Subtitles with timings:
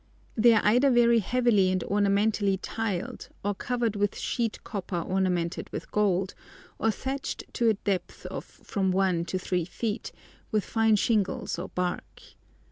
[0.35, 5.91] They are either very heavily and ornamentally tiled, or covered with sheet copper ornamented with
[5.91, 6.33] gold,
[6.79, 10.11] or thatched to a depth of from one to three feet,
[10.49, 12.23] with fine shingles or bark.